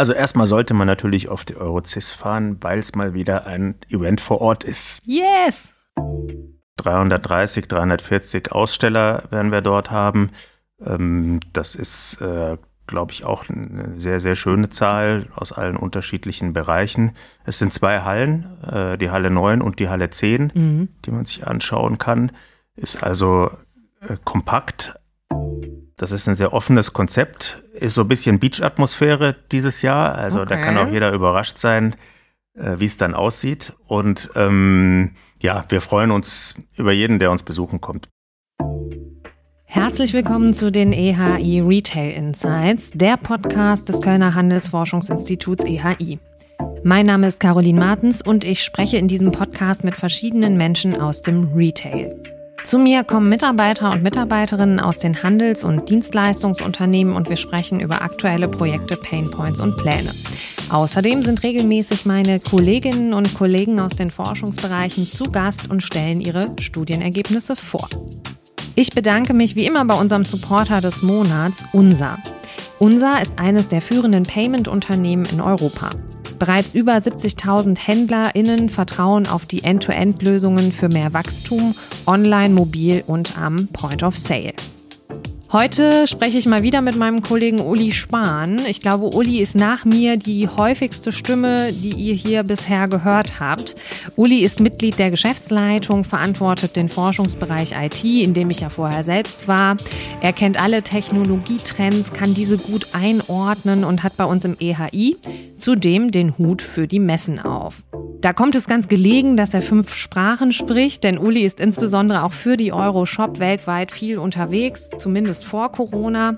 Also 0.00 0.14
erstmal 0.14 0.46
sollte 0.46 0.72
man 0.72 0.86
natürlich 0.86 1.28
auf 1.28 1.44
die 1.44 1.58
Eurocis 1.58 2.08
fahren, 2.10 2.56
weil 2.62 2.78
es 2.78 2.94
mal 2.94 3.12
wieder 3.12 3.46
ein 3.46 3.74
Event 3.90 4.22
vor 4.22 4.40
Ort 4.40 4.64
ist. 4.64 5.02
Yes! 5.04 5.74
330, 6.78 7.68
340 7.68 8.50
Aussteller 8.50 9.24
werden 9.28 9.52
wir 9.52 9.60
dort 9.60 9.90
haben. 9.90 10.30
Ähm, 10.82 11.40
das 11.52 11.74
ist, 11.74 12.18
äh, 12.22 12.56
glaube 12.86 13.12
ich, 13.12 13.26
auch 13.26 13.50
eine 13.50 13.98
sehr, 13.98 14.20
sehr 14.20 14.36
schöne 14.36 14.70
Zahl 14.70 15.26
aus 15.36 15.52
allen 15.52 15.76
unterschiedlichen 15.76 16.54
Bereichen. 16.54 17.12
Es 17.44 17.58
sind 17.58 17.74
zwei 17.74 18.00
Hallen, 18.00 18.58
äh, 18.62 18.96
die 18.96 19.10
Halle 19.10 19.30
9 19.30 19.60
und 19.60 19.80
die 19.80 19.90
Halle 19.90 20.08
10, 20.08 20.52
mhm. 20.54 20.88
die 21.04 21.10
man 21.10 21.26
sich 21.26 21.46
anschauen 21.46 21.98
kann. 21.98 22.32
Ist 22.74 23.02
also 23.02 23.50
äh, 24.00 24.16
kompakt. 24.24 24.94
Das 26.00 26.12
ist 26.12 26.26
ein 26.30 26.34
sehr 26.34 26.54
offenes 26.54 26.94
Konzept. 26.94 27.62
Ist 27.74 27.92
so 27.92 28.00
ein 28.00 28.08
bisschen 28.08 28.38
Beach-Atmosphäre 28.38 29.36
dieses 29.52 29.82
Jahr. 29.82 30.14
Also 30.14 30.40
okay. 30.40 30.48
da 30.48 30.56
kann 30.56 30.78
auch 30.78 30.90
jeder 30.90 31.12
überrascht 31.12 31.58
sein, 31.58 31.94
äh, 32.54 32.76
wie 32.78 32.86
es 32.86 32.96
dann 32.96 33.12
aussieht. 33.14 33.74
Und 33.86 34.30
ähm, 34.34 35.10
ja, 35.42 35.66
wir 35.68 35.82
freuen 35.82 36.10
uns 36.10 36.54
über 36.74 36.92
jeden, 36.92 37.18
der 37.18 37.30
uns 37.30 37.42
besuchen 37.42 37.82
kommt. 37.82 38.08
Herzlich 39.64 40.14
willkommen 40.14 40.54
zu 40.54 40.72
den 40.72 40.94
EHI 40.94 41.60
Retail 41.60 42.12
Insights, 42.12 42.92
der 42.94 43.18
Podcast 43.18 43.90
des 43.90 44.00
Kölner 44.00 44.34
Handelsforschungsinstituts 44.34 45.64
EHI. 45.64 46.18
Mein 46.82 47.04
Name 47.04 47.26
ist 47.28 47.40
Caroline 47.40 47.78
Martens 47.78 48.22
und 48.22 48.44
ich 48.44 48.64
spreche 48.64 48.96
in 48.96 49.06
diesem 49.06 49.32
Podcast 49.32 49.84
mit 49.84 49.96
verschiedenen 49.96 50.56
Menschen 50.56 50.98
aus 50.98 51.20
dem 51.20 51.52
Retail. 51.54 52.39
Zu 52.64 52.78
mir 52.78 53.04
kommen 53.04 53.28
Mitarbeiter 53.28 53.90
und 53.90 54.02
Mitarbeiterinnen 54.02 54.80
aus 54.80 54.98
den 54.98 55.22
Handels- 55.22 55.64
und 55.64 55.88
Dienstleistungsunternehmen 55.88 57.14
und 57.14 57.28
wir 57.28 57.36
sprechen 57.36 57.80
über 57.80 58.02
aktuelle 58.02 58.48
Projekte, 58.48 58.96
Painpoints 58.96 59.60
und 59.60 59.76
Pläne. 59.78 60.10
Außerdem 60.70 61.22
sind 61.24 61.42
regelmäßig 61.42 62.06
meine 62.06 62.38
Kolleginnen 62.38 63.12
und 63.12 63.34
Kollegen 63.34 63.80
aus 63.80 63.92
den 63.96 64.10
Forschungsbereichen 64.10 65.04
zu 65.04 65.24
Gast 65.24 65.70
und 65.70 65.82
stellen 65.82 66.20
ihre 66.20 66.54
Studienergebnisse 66.60 67.56
vor. 67.56 67.88
Ich 68.76 68.90
bedanke 68.90 69.34
mich 69.34 69.56
wie 69.56 69.66
immer 69.66 69.84
bei 69.84 69.98
unserem 69.98 70.24
Supporter 70.24 70.80
des 70.80 71.02
Monats, 71.02 71.64
UNSA. 71.72 72.18
UNSA 72.78 73.18
ist 73.18 73.38
eines 73.38 73.68
der 73.68 73.82
führenden 73.82 74.22
Payment-Unternehmen 74.22 75.24
in 75.24 75.40
Europa. 75.40 75.90
Bereits 76.40 76.72
über 76.72 76.94
70.000 76.94 77.78
HändlerInnen 77.78 78.70
vertrauen 78.70 79.26
auf 79.26 79.44
die 79.44 79.62
End-to-End-Lösungen 79.62 80.72
für 80.72 80.88
mehr 80.88 81.12
Wachstum, 81.12 81.74
online, 82.06 82.54
mobil 82.54 83.04
und 83.06 83.36
am 83.36 83.68
Point 83.68 84.02
of 84.02 84.16
Sale. 84.16 84.54
Heute 85.52 86.06
spreche 86.06 86.38
ich 86.38 86.46
mal 86.46 86.62
wieder 86.62 86.80
mit 86.80 86.96
meinem 86.96 87.22
Kollegen 87.22 87.58
Uli 87.58 87.90
Spahn. 87.90 88.60
Ich 88.68 88.80
glaube, 88.80 89.16
Uli 89.16 89.40
ist 89.40 89.56
nach 89.56 89.84
mir 89.84 90.16
die 90.16 90.46
häufigste 90.46 91.10
Stimme, 91.10 91.72
die 91.72 91.92
ihr 91.92 92.14
hier 92.14 92.44
bisher 92.44 92.86
gehört 92.86 93.40
habt. 93.40 93.74
Uli 94.14 94.44
ist 94.44 94.60
Mitglied 94.60 95.00
der 95.00 95.10
Geschäftsleitung, 95.10 96.04
verantwortet 96.04 96.76
den 96.76 96.88
Forschungsbereich 96.88 97.72
IT, 97.72 98.04
in 98.04 98.32
dem 98.32 98.50
ich 98.50 98.60
ja 98.60 98.68
vorher 98.68 99.02
selbst 99.02 99.48
war. 99.48 99.76
Er 100.20 100.32
kennt 100.32 100.62
alle 100.62 100.84
Technologietrends, 100.84 102.12
kann 102.12 102.32
diese 102.32 102.56
gut 102.56 102.86
einordnen 102.92 103.82
und 103.82 104.04
hat 104.04 104.16
bei 104.16 104.26
uns 104.26 104.44
im 104.44 104.56
EHI 104.60 105.16
zudem 105.58 106.12
den 106.12 106.38
Hut 106.38 106.62
für 106.62 106.86
die 106.86 107.00
Messen 107.00 107.40
auf. 107.40 107.82
Da 108.20 108.34
kommt 108.34 108.54
es 108.54 108.66
ganz 108.66 108.88
gelegen, 108.88 109.38
dass 109.38 109.54
er 109.54 109.62
fünf 109.62 109.94
Sprachen 109.94 110.52
spricht, 110.52 111.04
denn 111.04 111.16
Uli 111.16 111.40
ist 111.40 111.58
insbesondere 111.58 112.22
auch 112.22 112.34
für 112.34 112.58
die 112.58 112.70
Euroshop 112.70 113.38
weltweit 113.38 113.92
viel 113.92 114.18
unterwegs, 114.18 114.90
zumindest 114.98 115.39
vor 115.42 115.72
Corona. 115.72 116.36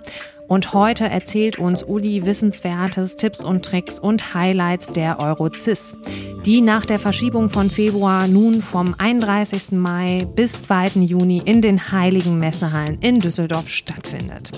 Und 0.49 0.75
heute 0.75 1.05
erzählt 1.05 1.59
uns 1.59 1.83
Uli 1.83 2.27
Wissenswertes, 2.27 3.17
Tipps 3.17 3.43
und 3.43 3.65
Tricks 3.65 3.99
und 3.99 4.35
Highlights 4.35 4.89
der 4.89 5.19
Eurocis, 5.19 5.97
die 6.45 6.61
nach 6.61 6.85
der 6.85 6.99
Verschiebung 6.99 7.49
von 7.49 7.71
Februar 7.71 8.29
nun 8.29 8.61
vom 8.61 8.95
31. 8.99 9.73
Mai 9.73 10.27
bis 10.35 10.61
2. 10.63 11.01
Juni 11.01 11.41
in 11.45 11.63
den 11.63 11.93
heiligen 11.93 12.39
Messehallen 12.39 12.99
in 13.01 13.19
Düsseldorf 13.19 13.69
stattfindet. 13.69 14.51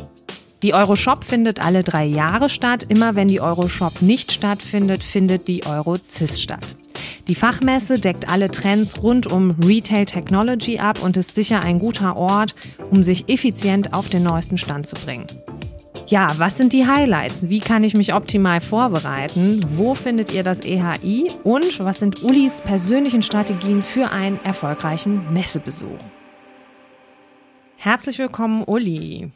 Die 0.65 0.72
Euroshop 0.72 1.25
findet 1.25 1.60
alle 1.60 1.84
drei 1.84 2.06
Jahre 2.06 2.49
statt. 2.49 2.87
Immer 2.88 3.15
wenn 3.15 3.28
die 3.28 3.43
Euroshop 3.43 4.00
nicht 4.00 4.33
stattfindet, 4.33 5.04
findet 5.04 5.47
die 5.47 5.66
Eurocis 5.66 6.41
statt. 6.41 6.75
Die 7.26 7.34
Fachmesse 7.34 7.98
deckt 7.98 8.28
alle 8.28 8.50
Trends 8.50 9.02
rund 9.02 9.26
um 9.26 9.52
Retail 9.64 10.04
Technology 10.04 10.78
ab 10.78 11.02
und 11.02 11.16
ist 11.16 11.34
sicher 11.34 11.62
ein 11.62 11.78
guter 11.78 12.16
Ort, 12.16 12.54
um 12.90 13.02
sich 13.02 13.30
effizient 13.30 13.94
auf 13.94 14.10
den 14.10 14.24
neuesten 14.24 14.58
Stand 14.58 14.86
zu 14.86 14.94
bringen. 14.94 15.26
Ja, 16.06 16.34
was 16.36 16.58
sind 16.58 16.74
die 16.74 16.86
Highlights? 16.86 17.48
Wie 17.48 17.60
kann 17.60 17.82
ich 17.82 17.94
mich 17.94 18.12
optimal 18.12 18.60
vorbereiten? 18.60 19.64
Wo 19.74 19.94
findet 19.94 20.34
ihr 20.34 20.42
das 20.42 20.60
EHI? 20.60 21.30
Und 21.44 21.82
was 21.82 22.00
sind 22.00 22.22
Ulis 22.22 22.60
persönlichen 22.60 23.22
Strategien 23.22 23.82
für 23.82 24.10
einen 24.10 24.38
erfolgreichen 24.44 25.32
Messebesuch? 25.32 25.98
Herzlich 27.76 28.18
willkommen, 28.18 28.64
Uli. 28.64 29.30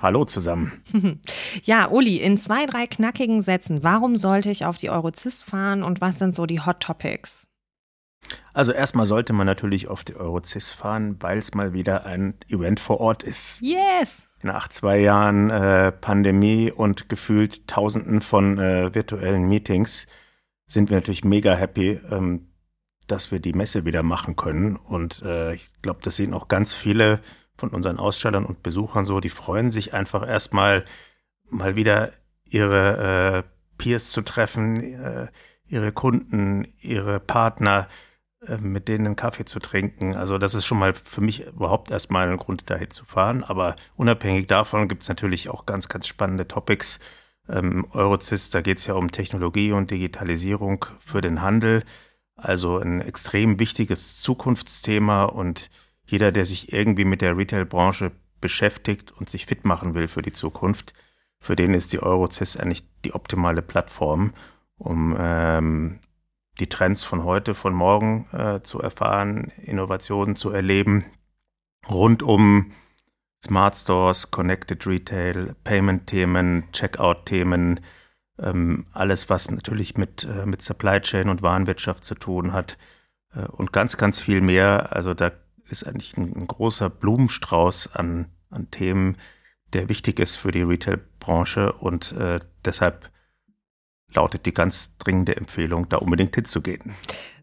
Hallo 0.00 0.24
zusammen. 0.24 0.82
Ja, 1.64 1.88
Uli, 1.88 2.16
in 2.16 2.38
zwei, 2.38 2.66
drei 2.66 2.86
knackigen 2.86 3.42
Sätzen, 3.42 3.82
warum 3.82 4.16
sollte 4.16 4.50
ich 4.50 4.64
auf 4.64 4.76
die 4.76 4.90
Eurozis 4.90 5.42
fahren 5.42 5.82
und 5.82 6.00
was 6.00 6.18
sind 6.18 6.34
so 6.34 6.46
die 6.46 6.60
Hot 6.60 6.80
Topics? 6.80 7.46
Also 8.52 8.72
erstmal 8.72 9.06
sollte 9.06 9.32
man 9.32 9.46
natürlich 9.46 9.88
auf 9.88 10.04
die 10.04 10.14
Eurozis 10.14 10.68
fahren, 10.68 11.16
weil 11.20 11.38
es 11.38 11.54
mal 11.54 11.72
wieder 11.72 12.04
ein 12.04 12.34
Event 12.48 12.80
vor 12.80 13.00
Ort 13.00 13.22
ist. 13.22 13.60
Yes! 13.60 14.28
Nach 14.42 14.68
zwei 14.68 15.00
Jahren 15.00 15.50
äh, 15.50 15.90
Pandemie 15.90 16.70
und 16.70 17.08
gefühlt 17.08 17.66
Tausenden 17.66 18.20
von 18.20 18.58
äh, 18.58 18.94
virtuellen 18.94 19.48
Meetings 19.48 20.06
sind 20.66 20.90
wir 20.90 20.96
natürlich 20.96 21.24
mega 21.24 21.54
happy, 21.54 22.00
ähm, 22.10 22.52
dass 23.06 23.32
wir 23.32 23.40
die 23.40 23.54
Messe 23.54 23.84
wieder 23.84 24.02
machen 24.02 24.36
können. 24.36 24.76
Und 24.76 25.22
äh, 25.22 25.54
ich 25.54 25.68
glaube, 25.82 26.00
das 26.02 26.16
sehen 26.16 26.34
auch 26.34 26.46
ganz 26.48 26.72
viele 26.72 27.20
von 27.58 27.70
unseren 27.70 27.98
Ausstellern 27.98 28.46
und 28.46 28.62
Besuchern 28.62 29.04
so, 29.04 29.20
die 29.20 29.28
freuen 29.28 29.70
sich 29.70 29.92
einfach 29.92 30.26
erstmal 30.26 30.84
mal 31.50 31.76
wieder 31.76 32.12
ihre 32.48 33.44
äh, 33.44 33.48
Peers 33.76 34.10
zu 34.10 34.22
treffen, 34.22 34.94
äh, 34.94 35.26
ihre 35.66 35.92
Kunden, 35.92 36.72
ihre 36.80 37.20
Partner, 37.20 37.88
äh, 38.46 38.56
mit 38.58 38.88
denen 38.88 39.06
einen 39.06 39.16
Kaffee 39.16 39.44
zu 39.44 39.58
trinken. 39.58 40.14
Also 40.14 40.38
das 40.38 40.54
ist 40.54 40.66
schon 40.66 40.78
mal 40.78 40.94
für 40.94 41.20
mich 41.20 41.46
überhaupt 41.46 41.90
erstmal 41.90 42.30
ein 42.30 42.36
Grund, 42.38 42.70
dahin 42.70 42.90
zu 42.90 43.04
fahren. 43.04 43.44
Aber 43.44 43.76
unabhängig 43.96 44.46
davon 44.46 44.88
gibt 44.88 45.02
es 45.02 45.08
natürlich 45.08 45.48
auch 45.48 45.66
ganz, 45.66 45.88
ganz 45.88 46.06
spannende 46.06 46.48
Topics. 46.48 47.00
Ähm, 47.48 47.86
Eurocist, 47.92 48.54
da 48.54 48.60
geht 48.60 48.78
es 48.78 48.86
ja 48.86 48.94
um 48.94 49.10
Technologie 49.10 49.72
und 49.72 49.90
Digitalisierung 49.90 50.84
für 51.00 51.20
den 51.20 51.42
Handel. 51.42 51.84
Also 52.36 52.78
ein 52.78 53.00
extrem 53.00 53.58
wichtiges 53.58 54.20
Zukunftsthema 54.20 55.24
und 55.24 55.70
jeder, 56.08 56.32
der 56.32 56.46
sich 56.46 56.72
irgendwie 56.72 57.04
mit 57.04 57.20
der 57.20 57.36
Retail-Branche 57.36 58.12
beschäftigt 58.40 59.12
und 59.12 59.28
sich 59.28 59.46
fit 59.46 59.64
machen 59.64 59.94
will 59.94 60.08
für 60.08 60.22
die 60.22 60.32
Zukunft, 60.32 60.94
für 61.40 61.54
den 61.54 61.74
ist 61.74 61.92
die 61.92 62.02
Eurocess 62.02 62.56
eigentlich 62.56 62.82
die 63.04 63.14
optimale 63.14 63.62
Plattform, 63.62 64.32
um 64.78 65.16
ähm, 65.18 66.00
die 66.58 66.68
Trends 66.68 67.04
von 67.04 67.24
heute, 67.24 67.54
von 67.54 67.74
morgen 67.74 68.26
äh, 68.32 68.62
zu 68.62 68.80
erfahren, 68.80 69.52
Innovationen 69.62 70.34
zu 70.34 70.50
erleben, 70.50 71.04
rund 71.88 72.22
um 72.22 72.72
Smart 73.44 73.76
Stores, 73.76 74.30
Connected 74.32 74.84
Retail, 74.86 75.54
Payment-Themen, 75.62 76.64
Checkout-Themen, 76.72 77.80
ähm, 78.40 78.86
alles, 78.92 79.30
was 79.30 79.50
natürlich 79.50 79.96
mit, 79.96 80.24
äh, 80.24 80.46
mit 80.46 80.62
Supply 80.62 81.00
Chain 81.00 81.28
und 81.28 81.42
Warenwirtschaft 81.42 82.04
zu 82.04 82.14
tun 82.14 82.52
hat 82.52 82.78
äh, 83.34 83.46
und 83.46 83.72
ganz, 83.72 83.96
ganz 83.96 84.20
viel 84.20 84.40
mehr. 84.40 84.92
Also 84.92 85.14
da 85.14 85.30
ist 85.70 85.84
eigentlich 85.86 86.16
ein, 86.16 86.32
ein 86.34 86.46
großer 86.46 86.90
Blumenstrauß 86.90 87.94
an, 87.94 88.26
an 88.50 88.70
Themen, 88.70 89.16
der 89.72 89.88
wichtig 89.88 90.18
ist 90.18 90.36
für 90.36 90.50
die 90.50 90.62
Retail-Branche 90.62 91.72
und 91.72 92.12
äh, 92.12 92.40
deshalb 92.64 93.10
lautet 94.12 94.46
die 94.46 94.54
ganz 94.54 94.96
dringende 94.98 95.36
Empfehlung, 95.36 95.88
da 95.88 95.98
unbedingt 95.98 96.34
hinzugehen. 96.34 96.94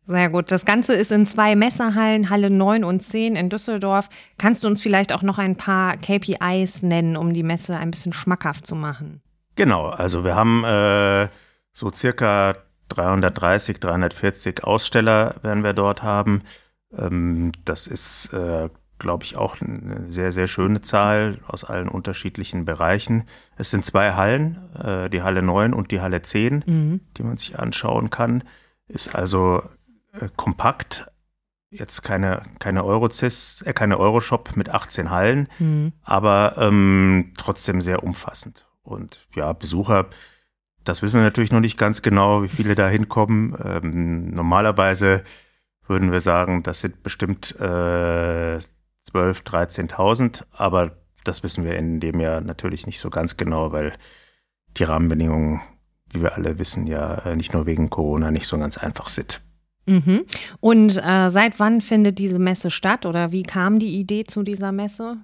Sehr 0.07 0.29
gut. 0.29 0.51
Das 0.51 0.65
Ganze 0.65 0.93
ist 0.93 1.11
in 1.11 1.25
zwei 1.25 1.55
Messerhallen, 1.55 2.29
Halle 2.29 2.51
9 2.51 2.83
und 2.83 3.01
10 3.01 3.35
in 3.35 3.49
Düsseldorf. 3.49 4.09
Kannst 4.37 4.63
du 4.63 4.67
uns 4.67 4.81
vielleicht 4.81 5.11
auch 5.13 5.23
noch 5.23 5.39
ein 5.39 5.55
paar 5.55 5.97
KPIs 5.97 6.83
nennen, 6.83 7.17
um 7.17 7.33
die 7.33 7.43
Messe 7.43 7.75
ein 7.75 7.89
bisschen 7.89 8.13
schmackhaft 8.13 8.67
zu 8.67 8.75
machen? 8.75 9.21
Genau, 9.55 9.87
also 9.87 10.23
wir 10.23 10.35
haben 10.35 10.63
äh, 10.63 11.29
so 11.73 11.91
circa 11.91 12.55
330, 12.89 13.79
340 13.79 14.63
Aussteller 14.63 15.35
werden 15.41 15.63
wir 15.63 15.73
dort 15.73 16.03
haben. 16.03 16.43
Ähm, 16.97 17.51
das 17.65 17.87
ist, 17.87 18.31
äh, 18.33 18.69
glaube 18.99 19.23
ich, 19.23 19.35
auch 19.35 19.59
eine 19.61 20.09
sehr, 20.09 20.31
sehr 20.31 20.47
schöne 20.47 20.81
Zahl 20.81 21.39
aus 21.47 21.63
allen 21.63 21.89
unterschiedlichen 21.89 22.65
Bereichen. 22.65 23.25
Es 23.57 23.69
sind 23.69 23.85
zwei 23.85 24.13
Hallen, 24.13 24.73
äh, 24.75 25.09
die 25.09 25.21
Halle 25.21 25.41
9 25.41 25.73
und 25.73 25.91
die 25.91 26.01
Halle 26.01 26.21
10, 26.21 26.63
mhm. 26.65 27.01
die 27.17 27.23
man 27.23 27.37
sich 27.37 27.59
anschauen 27.59 28.09
kann. 28.09 28.43
Ist 28.87 29.13
also 29.13 29.63
äh, 30.13 30.29
kompakt, 30.35 31.07
jetzt 31.69 32.03
keine, 32.03 32.43
keine 32.59 32.85
Eurocis, 32.85 33.61
äh, 33.65 33.73
keine 33.73 33.99
Euroshop 33.99 34.55
mit 34.55 34.69
18 34.69 35.09
Hallen, 35.09 35.49
mhm. 35.59 35.93
aber 36.03 36.55
ähm, 36.57 37.33
trotzdem 37.37 37.81
sehr 37.81 38.03
umfassend. 38.03 38.67
Und 38.83 39.27
ja, 39.35 39.51
Besucher 39.53 40.07
Das 40.83 41.01
wissen 41.01 41.15
wir 41.15 41.23
natürlich 41.23 41.51
noch 41.51 41.59
nicht 41.59 41.77
ganz 41.77 42.01
genau, 42.03 42.43
wie 42.43 42.47
viele 42.47 42.75
da 42.75 42.87
hinkommen. 42.87 43.57
Ähm, 43.63 44.29
normalerweise 44.29 45.23
würden 45.87 46.11
wir 46.11 46.21
sagen, 46.21 46.63
das 46.63 46.79
sind 46.79 47.03
bestimmt 47.03 47.55
äh, 47.59 48.59
12.000, 49.11 49.43
13.000, 49.43 50.43
aber 50.51 50.97
das 51.23 51.43
wissen 51.43 51.63
wir 51.63 51.75
in 51.75 51.99
dem 51.99 52.19
Jahr 52.19 52.41
natürlich 52.41 52.85
nicht 52.85 52.99
so 52.99 53.09
ganz 53.09 53.37
genau, 53.37 53.71
weil 53.71 53.93
die 54.77 54.83
Rahmenbedingungen, 54.83 55.61
wie 56.11 56.21
wir 56.21 56.35
alle 56.35 56.57
wissen, 56.59 56.87
ja 56.87 57.15
äh, 57.25 57.35
nicht 57.35 57.53
nur 57.53 57.65
wegen 57.65 57.89
Corona 57.89 58.31
nicht 58.31 58.47
so 58.47 58.57
ganz 58.57 58.77
einfach 58.77 59.09
sind. 59.09 59.41
Mhm. 59.85 60.25
Und 60.59 60.97
äh, 60.97 61.29
seit 61.29 61.59
wann 61.59 61.81
findet 61.81 62.17
diese 62.17 62.39
Messe 62.39 62.71
statt 62.71 63.05
oder 63.05 63.31
wie 63.31 63.43
kam 63.43 63.79
die 63.79 63.99
Idee 63.99 64.23
zu 64.23 64.43
dieser 64.43 64.71
Messe? 64.71 65.17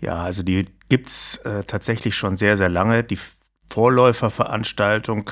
Ja, 0.00 0.22
also 0.22 0.42
die 0.42 0.66
gibt 0.88 1.08
es 1.08 1.38
äh, 1.38 1.64
tatsächlich 1.64 2.16
schon 2.16 2.36
sehr, 2.36 2.56
sehr 2.56 2.68
lange. 2.68 3.02
Die 3.02 3.18
Vorläuferveranstaltung 3.70 5.30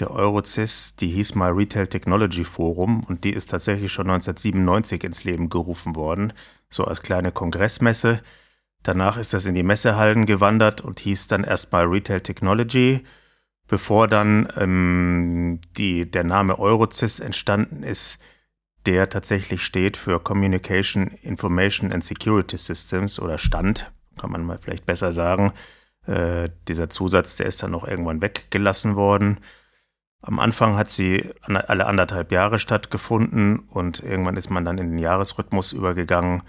der 0.00 0.10
Eurozis, 0.10 0.96
die 0.96 1.08
hieß 1.08 1.34
mal 1.34 1.52
Retail 1.52 1.86
Technology 1.86 2.44
Forum 2.44 3.04
und 3.04 3.24
die 3.24 3.32
ist 3.32 3.50
tatsächlich 3.50 3.92
schon 3.92 4.10
1997 4.10 5.04
ins 5.04 5.24
Leben 5.24 5.48
gerufen 5.48 5.96
worden, 5.96 6.32
so 6.68 6.84
als 6.84 7.02
kleine 7.02 7.32
Kongressmesse. 7.32 8.22
Danach 8.82 9.16
ist 9.16 9.34
das 9.34 9.46
in 9.46 9.54
die 9.54 9.62
Messehallen 9.62 10.26
gewandert 10.26 10.80
und 10.80 11.00
hieß 11.00 11.26
dann 11.26 11.44
erstmal 11.44 11.84
Retail 11.86 12.20
Technology 12.20 13.04
bevor 13.70 14.08
dann 14.08 14.52
ähm, 14.56 15.60
die, 15.76 16.10
der 16.10 16.24
Name 16.24 16.58
Eurozis 16.58 17.20
entstanden 17.20 17.84
ist, 17.84 18.18
der 18.84 19.08
tatsächlich 19.08 19.62
steht 19.62 19.96
für 19.96 20.18
Communication, 20.18 21.06
Information 21.22 21.92
and 21.92 22.02
Security 22.02 22.56
Systems 22.56 23.20
oder 23.20 23.38
stand, 23.38 23.90
kann 24.18 24.32
man 24.32 24.44
mal 24.44 24.58
vielleicht 24.58 24.86
besser 24.86 25.12
sagen. 25.12 25.52
Äh, 26.06 26.50
dieser 26.66 26.90
Zusatz, 26.90 27.36
der 27.36 27.46
ist 27.46 27.62
dann 27.62 27.70
noch 27.70 27.86
irgendwann 27.86 28.20
weggelassen 28.20 28.96
worden. 28.96 29.38
Am 30.22 30.38
Anfang 30.38 30.76
hat 30.76 30.90
sie 30.90 31.30
alle 31.42 31.86
anderthalb 31.86 32.30
Jahre 32.30 32.58
stattgefunden 32.58 33.60
und 33.60 34.02
irgendwann 34.02 34.36
ist 34.36 34.50
man 34.50 34.64
dann 34.64 34.78
in 34.78 34.90
den 34.90 34.98
Jahresrhythmus 34.98 35.72
übergegangen. 35.72 36.42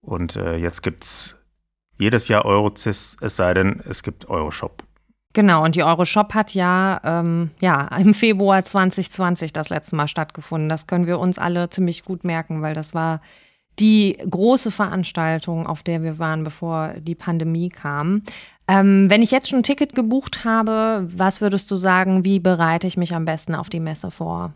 Und 0.00 0.36
äh, 0.36 0.56
jetzt 0.56 0.82
gibt 0.82 1.04
es 1.04 1.38
jedes 1.98 2.28
Jahr 2.28 2.46
Eurozis, 2.46 3.16
es 3.20 3.36
sei 3.36 3.52
denn, 3.52 3.82
es 3.86 4.02
gibt 4.02 4.30
Euroshop. 4.30 4.84
Genau, 5.32 5.62
und 5.62 5.76
die 5.76 5.84
Euroshop 5.84 6.34
hat 6.34 6.54
ja, 6.54 7.00
ähm, 7.04 7.50
ja 7.60 7.86
im 7.98 8.14
Februar 8.14 8.64
2020 8.64 9.52
das 9.52 9.68
letzte 9.68 9.96
Mal 9.96 10.08
stattgefunden. 10.08 10.68
Das 10.68 10.86
können 10.86 11.06
wir 11.06 11.18
uns 11.18 11.38
alle 11.38 11.68
ziemlich 11.68 12.04
gut 12.04 12.24
merken, 12.24 12.62
weil 12.62 12.74
das 12.74 12.94
war 12.94 13.20
die 13.80 14.18
große 14.28 14.70
Veranstaltung, 14.70 15.66
auf 15.66 15.82
der 15.82 16.02
wir 16.02 16.18
waren, 16.18 16.44
bevor 16.44 16.94
die 16.98 17.14
Pandemie 17.14 17.70
kam. 17.70 18.22
Ähm, 18.68 19.08
wenn 19.08 19.22
ich 19.22 19.30
jetzt 19.30 19.48
schon 19.48 19.60
ein 19.60 19.64
Ticket 19.64 19.94
gebucht 19.94 20.44
habe, 20.44 21.08
was 21.10 21.40
würdest 21.40 21.70
du 21.70 21.76
sagen, 21.76 22.24
wie 22.24 22.38
bereite 22.38 22.86
ich 22.86 22.96
mich 22.96 23.14
am 23.14 23.24
besten 23.24 23.54
auf 23.54 23.68
die 23.68 23.80
Messe 23.80 24.10
vor? 24.10 24.52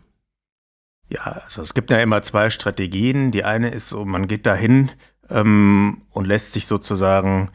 Ja, 1.09 1.41
also 1.43 1.61
es 1.61 1.73
gibt 1.73 1.91
ja 1.91 1.99
immer 1.99 2.21
zwei 2.23 2.49
Strategien. 2.49 3.31
Die 3.31 3.43
eine 3.43 3.69
ist 3.69 3.89
so, 3.89 4.05
man 4.05 4.27
geht 4.27 4.45
dahin 4.45 4.91
ähm, 5.29 6.01
und 6.11 6.25
lässt 6.25 6.53
sich 6.53 6.67
sozusagen 6.67 7.49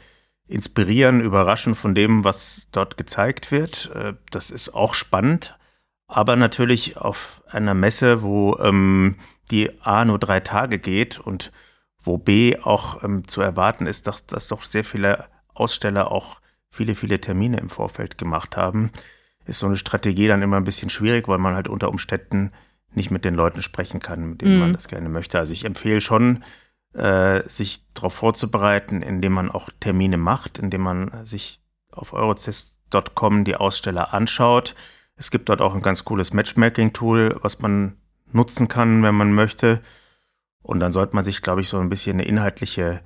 inspirieren, 0.47 1.21
überraschen 1.21 1.75
von 1.75 1.95
dem, 1.95 2.25
was 2.25 2.69
dort 2.73 2.97
gezeigt 2.97 3.51
wird. 3.51 3.91
Äh, 3.95 4.15
das 4.31 4.51
ist 4.51 4.75
auch 4.75 4.95
spannend, 4.95 5.57
aber 6.07 6.37
natürlich 6.37 6.97
auf 6.97 7.43
einer 7.49 7.75
Messe, 7.75 8.23
wo 8.23 8.59
ähm, 8.59 9.17
die 9.51 9.81
A 9.83 10.05
nur 10.05 10.19
drei 10.19 10.41
Tage 10.41 10.79
geht 10.79 11.19
und 11.19 11.53
wo 12.03 12.19
B 12.19 12.57
auch 12.59 13.03
ähm, 13.05 13.29
zu 13.29 13.41
erwarten 13.43 13.87
ist, 13.87 14.07
dass, 14.07 14.25
dass 14.27 14.49
doch 14.49 14.63
sehr 14.63 14.85
viele 14.85 15.27
Aussteller 15.53 16.11
auch 16.11 16.41
viele, 16.71 16.95
viele 16.95 17.21
Termine 17.21 17.59
im 17.59 17.69
Vorfeld 17.69 18.17
gemacht 18.17 18.57
haben, 18.57 18.91
ist 19.47 19.59
so 19.59 19.67
eine 19.67 19.77
Strategie 19.77 20.29
dann 20.29 20.43
immer 20.43 20.57
ein 20.57 20.65
bisschen 20.65 20.91
schwierig, 20.91 21.29
weil 21.29 21.39
man 21.39 21.55
halt 21.55 21.69
unter 21.69 21.89
Umständen 21.89 22.53
nicht 22.95 23.11
mit 23.11 23.25
den 23.25 23.35
Leuten 23.35 23.63
sprechen 23.63 24.01
kann, 24.01 24.31
mit 24.31 24.43
denen 24.43 24.59
mm. 24.59 24.61
man 24.61 24.73
das 24.73 24.89
gerne 24.89 25.09
möchte. 25.09 25.39
Also 25.39 25.53
ich 25.53 25.65
empfehle 25.65 26.01
schon, 26.01 26.45
äh, 26.95 27.49
sich 27.49 27.85
darauf 27.95 28.15
vorzubereiten, 28.15 29.03
indem 29.03 29.33
man 29.33 29.51
auch 29.51 29.71
Termine 29.81 30.17
macht, 30.17 30.59
indem 30.59 30.83
man 30.83 31.25
sich 31.25 31.61
auf 31.93 32.13
eurocist.com 32.13 33.45
die 33.45 33.57
Aussteller 33.57 34.13
anschaut. 34.13 34.75
Es 35.17 35.31
gibt 35.31 35.49
dort 35.49 35.61
auch 35.61 35.75
ein 35.75 35.83
ganz 35.83 36.05
cooles 36.05 36.33
Matchmaking-Tool, 36.33 37.39
was 37.43 37.61
man 37.61 37.97
nutzen 38.33 38.69
kann, 38.69 39.03
wenn 39.03 39.15
man 39.15 39.33
möchte. 39.33 39.81
Und 40.63 40.81
dann 40.81 40.93
sollte 40.93 41.15
man 41.15 41.25
sich, 41.25 41.43
glaube 41.43 41.61
ich, 41.61 41.69
so 41.69 41.79
ein 41.79 41.89
bisschen 41.89 42.15
eine 42.15 42.27
inhaltliche 42.27 43.01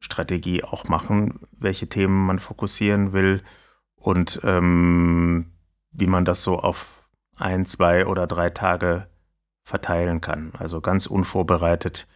Strategie 0.00 0.62
auch 0.62 0.84
machen, 0.84 1.40
welche 1.52 1.88
Themen 1.88 2.26
man 2.26 2.38
fokussieren 2.38 3.12
will 3.12 3.42
und 3.96 4.40
ähm, 4.44 5.52
wie 5.90 6.06
man 6.06 6.24
das 6.24 6.42
so 6.42 6.58
auf 6.58 7.08
ein, 7.36 7.66
zwei 7.66 8.06
oder 8.06 8.26
drei 8.26 8.50
Tage 8.50 9.08
verteilen 9.64 10.20
kann. 10.20 10.52
Also 10.58 10.80
ganz 10.80 11.06
unvorbereitet 11.06 12.06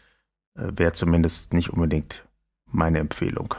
äh, 0.54 0.68
wäre 0.76 0.92
zumindest 0.92 1.52
nicht 1.52 1.70
unbedingt 1.70 2.26
meine 2.66 2.98
Empfehlung. 2.98 3.54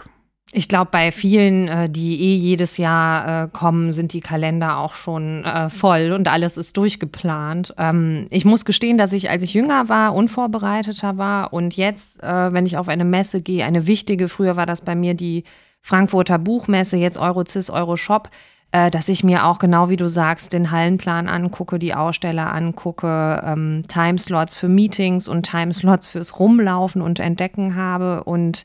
Ich 0.53 0.67
glaube, 0.67 0.89
bei 0.91 1.13
vielen, 1.13 1.69
äh, 1.69 1.89
die 1.89 2.21
eh 2.21 2.35
jedes 2.35 2.77
Jahr 2.77 3.45
äh, 3.45 3.47
kommen, 3.47 3.93
sind 3.93 4.11
die 4.11 4.19
Kalender 4.19 4.77
auch 4.77 4.95
schon 4.95 5.45
voll 5.69 6.11
und 6.11 6.27
alles 6.27 6.57
ist 6.57 6.75
durchgeplant. 6.75 7.73
Ähm, 7.77 8.27
ich 8.29 8.43
muss 8.43 8.65
gestehen, 8.65 8.97
dass 8.97 9.13
ich, 9.13 9.29
als 9.29 9.43
ich 9.43 9.53
jünger 9.53 9.87
war, 9.87 10.13
unvorbereiteter 10.13 11.17
war 11.17 11.53
und 11.53 11.77
jetzt, 11.77 12.21
wenn 12.21 12.65
ich 12.65 12.77
auf 12.77 12.87
eine 12.87 13.05
Messe 13.05 13.41
gehe, 13.41 13.65
eine 13.65 13.87
wichtige, 13.87 14.27
früher 14.27 14.55
war 14.55 14.65
das 14.65 14.81
bei 14.81 14.95
mir 14.95 15.13
die 15.13 15.43
Frankfurter 15.81 16.37
Buchmesse, 16.37 16.97
jetzt 16.97 17.17
Eurocis, 17.17 17.69
Euroshop, 17.69 18.29
äh, 18.71 18.89
dass 18.89 19.09
ich 19.09 19.23
mir 19.23 19.45
auch 19.45 19.59
genau 19.59 19.89
wie 19.89 19.97
du 19.97 20.07
sagst, 20.07 20.53
den 20.53 20.71
Hallenplan 20.71 21.27
angucke, 21.27 21.79
die 21.79 21.93
Aussteller 21.93 22.53
angucke, 22.53 23.41
ähm, 23.45 23.83
Timeslots 23.87 24.55
für 24.55 24.69
Meetings 24.69 25.27
und 25.27 25.43
Timeslots 25.43 26.07
fürs 26.07 26.39
Rumlaufen 26.39 27.01
und 27.01 27.19
Entdecken 27.19 27.75
habe. 27.75 28.23
Und 28.23 28.63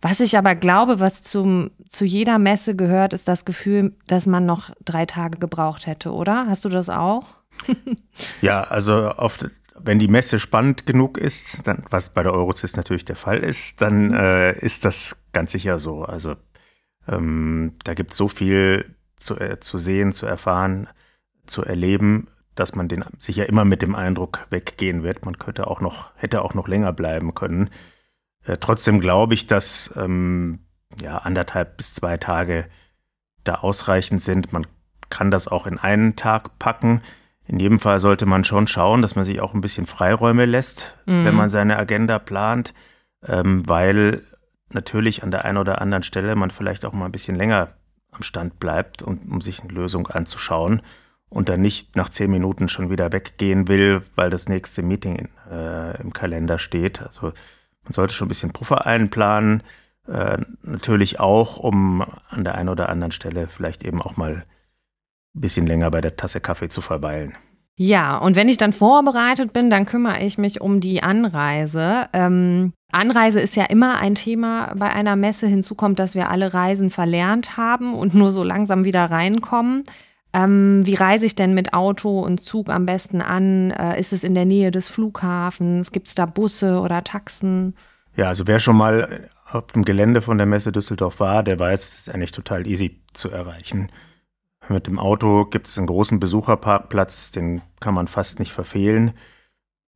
was 0.00 0.20
ich 0.20 0.36
aber 0.36 0.54
glaube, 0.54 1.00
was 1.00 1.22
zum, 1.22 1.70
zu 1.88 2.04
jeder 2.04 2.38
Messe 2.38 2.76
gehört, 2.76 3.12
ist 3.12 3.28
das 3.28 3.44
Gefühl, 3.44 3.94
dass 4.06 4.26
man 4.26 4.46
noch 4.46 4.70
drei 4.84 5.06
Tage 5.06 5.38
gebraucht 5.38 5.86
hätte, 5.86 6.12
oder? 6.12 6.46
Hast 6.48 6.64
du 6.64 6.68
das 6.68 6.88
auch? 6.88 7.34
ja, 8.42 8.62
also 8.62 9.12
oft 9.16 9.46
wenn 9.78 9.98
die 9.98 10.08
Messe 10.08 10.38
spannend 10.38 10.86
genug 10.86 11.18
ist, 11.18 11.66
dann, 11.66 11.84
was 11.90 12.10
bei 12.10 12.22
der 12.22 12.32
Eurozis 12.32 12.76
natürlich 12.76 13.04
der 13.04 13.16
Fall 13.16 13.38
ist, 13.38 13.82
dann 13.82 14.12
äh, 14.12 14.58
ist 14.58 14.84
das 14.84 15.16
ganz 15.32 15.52
sicher 15.52 15.78
so. 15.78 16.02
Also 16.02 16.36
ähm, 17.08 17.74
da 17.84 17.94
gibt 17.94 18.12
es 18.12 18.16
so 18.16 18.28
viel 18.28 18.96
zu, 19.16 19.38
äh, 19.38 19.60
zu 19.60 19.78
sehen, 19.78 20.12
zu 20.12 20.26
erfahren, 20.26 20.88
zu 21.46 21.62
erleben, 21.62 22.28
dass 22.54 22.74
man 22.74 22.88
den 22.88 23.04
sicher 23.18 23.48
immer 23.48 23.64
mit 23.64 23.82
dem 23.82 23.94
Eindruck 23.94 24.46
weggehen 24.50 25.02
wird. 25.02 25.24
Man 25.24 25.38
könnte 25.38 25.66
auch 25.66 25.80
noch, 25.80 26.10
hätte 26.16 26.42
auch 26.42 26.54
noch 26.54 26.68
länger 26.68 26.92
bleiben 26.92 27.34
können. 27.34 27.70
Äh, 28.46 28.56
trotzdem 28.58 29.00
glaube 29.00 29.34
ich, 29.34 29.46
dass 29.46 29.92
ähm, 29.96 30.60
ja, 31.00 31.18
anderthalb 31.18 31.76
bis 31.76 31.94
zwei 31.94 32.16
Tage 32.16 32.66
da 33.44 33.56
ausreichend 33.56 34.22
sind. 34.22 34.52
Man 34.52 34.66
kann 35.10 35.30
das 35.30 35.48
auch 35.48 35.66
in 35.66 35.78
einen 35.78 36.16
Tag 36.16 36.58
packen. 36.58 37.02
In 37.46 37.60
jedem 37.60 37.78
Fall 37.78 38.00
sollte 38.00 38.26
man 38.26 38.44
schon 38.44 38.66
schauen, 38.66 39.02
dass 39.02 39.14
man 39.14 39.24
sich 39.24 39.40
auch 39.40 39.54
ein 39.54 39.60
bisschen 39.60 39.86
Freiräume 39.86 40.46
lässt, 40.46 40.96
mhm. 41.06 41.24
wenn 41.24 41.34
man 41.34 41.48
seine 41.48 41.76
Agenda 41.76 42.18
plant, 42.18 42.74
ähm, 43.26 43.68
weil 43.68 44.22
natürlich 44.72 45.22
an 45.22 45.30
der 45.30 45.44
einen 45.44 45.58
oder 45.58 45.80
anderen 45.80 46.02
Stelle 46.02 46.34
man 46.34 46.50
vielleicht 46.50 46.84
auch 46.84 46.92
mal 46.92 47.06
ein 47.06 47.12
bisschen 47.12 47.36
länger 47.36 47.68
am 48.10 48.22
Stand 48.22 48.58
bleibt, 48.58 49.02
und, 49.02 49.30
um 49.30 49.40
sich 49.40 49.60
eine 49.60 49.72
Lösung 49.72 50.08
anzuschauen 50.08 50.82
und 51.28 51.48
dann 51.48 51.60
nicht 51.60 51.94
nach 51.94 52.08
zehn 52.08 52.30
Minuten 52.30 52.68
schon 52.68 52.90
wieder 52.90 53.12
weggehen 53.12 53.68
will, 53.68 54.02
weil 54.16 54.30
das 54.30 54.48
nächste 54.48 54.82
Meeting 54.82 55.16
in, 55.16 55.28
äh, 55.50 56.00
im 56.00 56.12
Kalender 56.12 56.58
steht. 56.58 57.02
Also 57.02 57.32
man 57.86 57.92
sollte 57.92 58.14
schon 58.14 58.26
ein 58.26 58.28
bisschen 58.28 58.52
Puffer 58.52 58.86
einplanen. 58.86 59.62
Äh, 60.08 60.38
natürlich 60.62 61.20
auch, 61.20 61.56
um 61.56 62.04
an 62.28 62.44
der 62.44 62.56
einen 62.56 62.68
oder 62.68 62.88
anderen 62.88 63.12
Stelle 63.12 63.48
vielleicht 63.48 63.84
eben 63.84 64.02
auch 64.02 64.16
mal 64.16 64.44
ein 65.34 65.40
bisschen 65.40 65.66
länger 65.66 65.90
bei 65.90 66.00
der 66.00 66.16
Tasse 66.16 66.40
Kaffee 66.40 66.68
zu 66.68 66.80
verweilen. 66.80 67.36
Ja, 67.78 68.16
und 68.16 68.36
wenn 68.36 68.48
ich 68.48 68.56
dann 68.56 68.72
vorbereitet 68.72 69.52
bin, 69.52 69.68
dann 69.68 69.84
kümmere 69.84 70.22
ich 70.22 70.38
mich 70.38 70.62
um 70.62 70.80
die 70.80 71.02
Anreise. 71.02 72.08
Ähm, 72.14 72.72
Anreise 72.90 73.40
ist 73.40 73.54
ja 73.54 73.64
immer 73.64 73.98
ein 73.98 74.14
Thema 74.14 74.72
bei 74.76 74.90
einer 74.90 75.14
Messe. 75.14 75.46
Hinzu 75.46 75.74
kommt, 75.74 75.98
dass 75.98 76.14
wir 76.14 76.30
alle 76.30 76.54
Reisen 76.54 76.88
verlernt 76.88 77.58
haben 77.58 77.94
und 77.94 78.14
nur 78.14 78.30
so 78.30 78.42
langsam 78.42 78.84
wieder 78.84 79.04
reinkommen. 79.04 79.84
Ähm, 80.36 80.84
wie 80.84 80.94
reise 80.94 81.24
ich 81.24 81.34
denn 81.34 81.54
mit 81.54 81.72
Auto 81.72 82.20
und 82.20 82.42
Zug 82.42 82.68
am 82.68 82.84
besten 82.84 83.22
an? 83.22 83.70
Äh, 83.70 83.98
ist 83.98 84.12
es 84.12 84.22
in 84.22 84.34
der 84.34 84.44
Nähe 84.44 84.70
des 84.70 84.90
Flughafens? 84.90 85.92
Gibt 85.92 86.08
es 86.08 86.14
da 86.14 86.26
Busse 86.26 86.80
oder 86.80 87.02
Taxen? 87.02 87.74
Ja, 88.16 88.28
also 88.28 88.46
wer 88.46 88.58
schon 88.58 88.76
mal 88.76 89.30
auf 89.50 89.68
dem 89.68 89.86
Gelände 89.86 90.20
von 90.20 90.36
der 90.36 90.46
Messe 90.46 90.72
Düsseldorf 90.72 91.20
war, 91.20 91.42
der 91.42 91.58
weiß, 91.58 91.80
es 91.82 91.98
ist 92.00 92.10
eigentlich 92.10 92.32
total 92.32 92.66
easy 92.66 93.00
zu 93.14 93.30
erreichen. 93.30 93.90
Mit 94.68 94.88
dem 94.88 94.98
Auto 94.98 95.46
gibt 95.46 95.68
es 95.68 95.78
einen 95.78 95.86
großen 95.86 96.20
Besucherparkplatz, 96.20 97.30
den 97.30 97.62
kann 97.80 97.94
man 97.94 98.06
fast 98.06 98.38
nicht 98.38 98.52
verfehlen. 98.52 99.12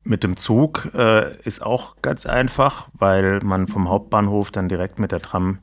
Mit 0.03 0.23
dem 0.23 0.37
Zug 0.37 0.89
äh, 0.95 1.37
ist 1.43 1.61
auch 1.61 1.97
ganz 2.01 2.25
einfach, 2.25 2.89
weil 2.93 3.41
man 3.41 3.67
vom 3.67 3.89
Hauptbahnhof 3.89 4.49
dann 4.49 4.69
direkt 4.69 4.97
mit 4.97 5.11
der 5.11 5.21
Tram 5.21 5.59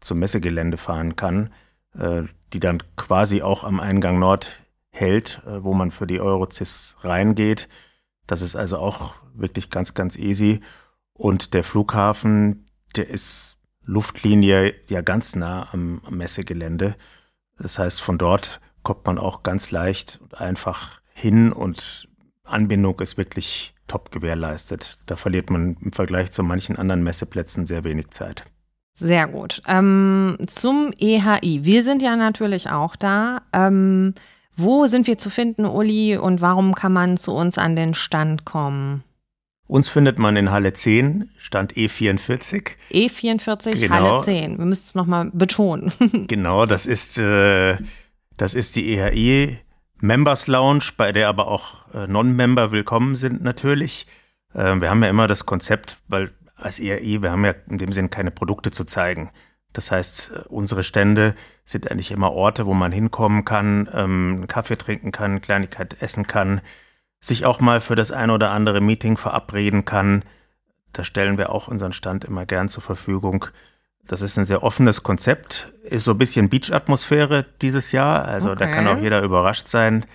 zum 0.00 0.18
Messegelände 0.18 0.76
fahren 0.76 1.16
kann, 1.16 1.46
äh, 1.46 1.67
die 2.52 2.60
dann 2.60 2.82
quasi 2.96 3.42
auch 3.42 3.64
am 3.64 3.80
Eingang 3.80 4.18
Nord 4.18 4.60
hält, 4.90 5.42
äh, 5.46 5.62
wo 5.62 5.74
man 5.74 5.90
für 5.90 6.06
die 6.06 6.20
Eurocis 6.20 6.96
reingeht. 7.00 7.68
Das 8.26 8.42
ist 8.42 8.56
also 8.56 8.78
auch 8.78 9.14
wirklich 9.34 9.70
ganz, 9.70 9.94
ganz 9.94 10.16
easy. 10.16 10.60
Und 11.12 11.54
der 11.54 11.64
Flughafen, 11.64 12.66
der 12.96 13.08
ist 13.08 13.56
Luftlinie 13.84 14.74
ja 14.88 15.00
ganz 15.00 15.34
nah 15.34 15.68
am, 15.72 16.02
am 16.04 16.16
Messegelände. 16.16 16.96
Das 17.58 17.78
heißt, 17.78 18.00
von 18.00 18.18
dort 18.18 18.60
kommt 18.82 19.06
man 19.06 19.18
auch 19.18 19.42
ganz 19.42 19.70
leicht 19.70 20.20
und 20.22 20.40
einfach 20.40 21.00
hin 21.12 21.52
und 21.52 22.08
Anbindung 22.44 23.00
ist 23.00 23.16
wirklich 23.16 23.74
top 23.86 24.10
gewährleistet. 24.10 24.98
Da 25.06 25.16
verliert 25.16 25.50
man 25.50 25.76
im 25.80 25.92
Vergleich 25.92 26.30
zu 26.30 26.42
manchen 26.42 26.76
anderen 26.76 27.02
Messeplätzen 27.02 27.66
sehr 27.66 27.84
wenig 27.84 28.10
Zeit. 28.10 28.44
Sehr 28.98 29.28
gut. 29.28 29.62
Ähm, 29.68 30.36
zum 30.46 30.92
EHI. 30.98 31.60
Wir 31.62 31.82
sind 31.84 32.02
ja 32.02 32.16
natürlich 32.16 32.70
auch 32.70 32.96
da. 32.96 33.42
Ähm, 33.52 34.14
wo 34.56 34.86
sind 34.86 35.06
wir 35.06 35.18
zu 35.18 35.30
finden, 35.30 35.64
Uli, 35.64 36.16
und 36.16 36.40
warum 36.40 36.74
kann 36.74 36.92
man 36.92 37.16
zu 37.16 37.32
uns 37.32 37.58
an 37.58 37.76
den 37.76 37.94
Stand 37.94 38.44
kommen? 38.44 39.04
Uns 39.68 39.86
findet 39.86 40.18
man 40.18 40.34
in 40.36 40.50
Halle 40.50 40.72
10, 40.72 41.30
Stand 41.36 41.74
E44. 41.74 42.70
E44, 42.90 43.78
genau. 43.78 43.94
Halle 43.94 44.22
10. 44.24 44.58
Wir 44.58 44.64
müssen 44.64 44.84
es 44.84 44.94
nochmal 44.94 45.30
betonen. 45.32 45.92
genau, 46.26 46.66
das 46.66 46.86
ist, 46.86 47.18
äh, 47.18 47.76
das 48.36 48.54
ist 48.54 48.74
die 48.76 48.94
EHI 48.94 49.58
Members 50.00 50.46
Lounge, 50.46 50.84
bei 50.96 51.12
der 51.12 51.28
aber 51.28 51.48
auch 51.48 51.92
äh, 51.94 52.06
Non-Member 52.06 52.72
willkommen 52.72 53.14
sind 53.14 53.42
natürlich. 53.42 54.06
Äh, 54.54 54.80
wir 54.80 54.90
haben 54.90 55.02
ja 55.02 55.10
immer 55.10 55.28
das 55.28 55.44
Konzept, 55.44 55.98
weil 56.08 56.30
als 56.58 56.78
ERI, 56.78 57.22
wir 57.22 57.30
haben 57.30 57.44
ja 57.44 57.54
in 57.68 57.78
dem 57.78 57.92
Sinn 57.92 58.10
keine 58.10 58.30
Produkte 58.30 58.70
zu 58.70 58.84
zeigen. 58.84 59.30
Das 59.72 59.90
heißt, 59.90 60.32
äh, 60.34 60.38
unsere 60.48 60.82
Stände 60.82 61.34
sind 61.64 61.90
eigentlich 61.90 62.10
immer 62.10 62.32
Orte, 62.32 62.66
wo 62.66 62.74
man 62.74 62.92
hinkommen 62.92 63.44
kann, 63.44 63.88
ähm, 63.92 64.34
einen 64.36 64.48
Kaffee 64.48 64.76
trinken 64.76 65.12
kann, 65.12 65.40
Kleinigkeit 65.40 66.00
essen 66.00 66.26
kann, 66.26 66.60
sich 67.20 67.44
auch 67.44 67.60
mal 67.60 67.80
für 67.80 67.94
das 67.94 68.10
ein 68.10 68.30
oder 68.30 68.50
andere 68.50 68.80
Meeting 68.80 69.16
verabreden 69.16 69.84
kann. 69.84 70.22
Da 70.92 71.04
stellen 71.04 71.38
wir 71.38 71.50
auch 71.50 71.68
unseren 71.68 71.92
Stand 71.92 72.24
immer 72.24 72.46
gern 72.46 72.68
zur 72.68 72.82
Verfügung. 72.82 73.46
Das 74.06 74.22
ist 74.22 74.38
ein 74.38 74.46
sehr 74.46 74.62
offenes 74.62 75.02
Konzept, 75.02 75.70
ist 75.82 76.04
so 76.04 76.12
ein 76.12 76.18
bisschen 76.18 76.48
Beach-Atmosphäre 76.48 77.44
dieses 77.60 77.92
Jahr. 77.92 78.24
Also 78.24 78.50
okay. 78.50 78.60
da 78.60 78.66
kann 78.72 78.86
auch 78.88 78.98
jeder 78.98 79.22
überrascht 79.22 79.68
sein, 79.68 80.06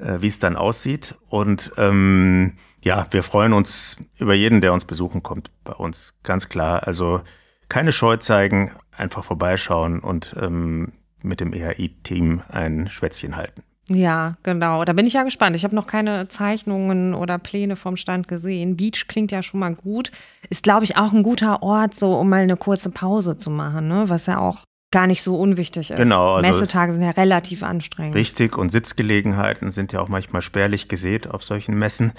wie 0.00 0.28
es 0.28 0.38
dann 0.38 0.56
aussieht. 0.56 1.14
Und 1.28 1.72
ähm, 1.76 2.54
ja, 2.82 3.06
wir 3.10 3.22
freuen 3.22 3.52
uns 3.52 3.96
über 4.18 4.34
jeden, 4.34 4.60
der 4.60 4.72
uns 4.72 4.84
besuchen 4.84 5.22
kommt 5.22 5.50
bei 5.64 5.72
uns. 5.72 6.14
Ganz 6.22 6.48
klar. 6.48 6.86
Also 6.86 7.20
keine 7.68 7.92
Scheu 7.92 8.16
zeigen, 8.16 8.72
einfach 8.90 9.24
vorbeischauen 9.24 10.00
und 10.00 10.34
ähm, 10.40 10.92
mit 11.22 11.40
dem 11.40 11.52
EHI-Team 11.52 12.42
ein 12.48 12.88
Schwätzchen 12.88 13.36
halten. 13.36 13.62
Ja, 13.88 14.36
genau. 14.44 14.84
Da 14.84 14.92
bin 14.92 15.04
ich 15.04 15.14
ja 15.14 15.24
gespannt. 15.24 15.56
Ich 15.56 15.64
habe 15.64 15.74
noch 15.74 15.88
keine 15.88 16.28
Zeichnungen 16.28 17.12
oder 17.12 17.38
Pläne 17.38 17.74
vom 17.74 17.96
Stand 17.96 18.28
gesehen. 18.28 18.76
Beach 18.76 19.08
klingt 19.08 19.32
ja 19.32 19.42
schon 19.42 19.58
mal 19.58 19.74
gut. 19.74 20.12
Ist, 20.48 20.62
glaube 20.62 20.84
ich, 20.84 20.96
auch 20.96 21.12
ein 21.12 21.24
guter 21.24 21.62
Ort, 21.64 21.96
so 21.96 22.14
um 22.14 22.28
mal 22.28 22.42
eine 22.42 22.56
kurze 22.56 22.90
Pause 22.90 23.36
zu 23.36 23.50
machen, 23.50 23.88
ne? 23.88 24.04
was 24.06 24.26
ja 24.26 24.38
auch 24.38 24.60
gar 24.90 25.06
nicht 25.06 25.22
so 25.22 25.36
unwichtig 25.36 25.90
ist. 25.90 25.96
Genau. 25.96 26.34
Also 26.34 26.48
Messetage 26.48 26.92
sind 26.92 27.02
ja 27.02 27.10
relativ 27.10 27.62
anstrengend. 27.62 28.14
Richtig. 28.14 28.58
Und 28.58 28.70
Sitzgelegenheiten 28.70 29.70
sind 29.70 29.92
ja 29.92 30.00
auch 30.00 30.08
manchmal 30.08 30.42
spärlich 30.42 30.88
gesät 30.88 31.28
auf 31.28 31.42
solchen 31.42 31.78
Messen. 31.78 32.12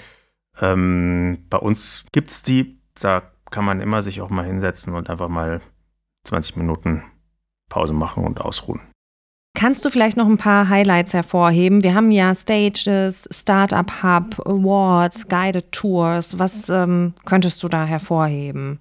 Ähm, 0.60 1.44
bei 1.50 1.58
uns 1.58 2.04
gibt 2.12 2.30
es 2.30 2.42
die. 2.42 2.78
Da 3.00 3.22
kann 3.50 3.64
man 3.64 3.80
immer 3.80 4.02
sich 4.02 4.20
auch 4.20 4.30
mal 4.30 4.46
hinsetzen 4.46 4.94
und 4.94 5.10
einfach 5.10 5.28
mal 5.28 5.60
20 6.24 6.56
Minuten 6.56 7.02
Pause 7.68 7.92
machen 7.92 8.24
und 8.24 8.40
ausruhen. 8.40 8.80
Kannst 9.54 9.84
du 9.84 9.90
vielleicht 9.90 10.16
noch 10.16 10.26
ein 10.26 10.38
paar 10.38 10.68
Highlights 10.68 11.12
hervorheben? 11.12 11.82
Wir 11.82 11.94
haben 11.94 12.10
ja 12.10 12.34
Stages, 12.34 13.28
Startup 13.30 14.02
Hub, 14.02 14.40
Awards, 14.46 15.28
Guided 15.28 15.70
Tours. 15.72 16.38
Was 16.38 16.68
ähm, 16.70 17.12
könntest 17.26 17.62
du 17.62 17.68
da 17.68 17.84
hervorheben? 17.84 18.80